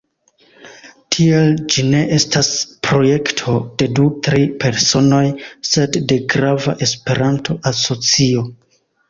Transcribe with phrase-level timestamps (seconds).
[1.15, 2.49] Tiel ĝi ne estas
[2.87, 3.53] projekto
[3.83, 5.21] de du-tri personoj,
[5.73, 8.45] sed de grava Esperanto-asocio.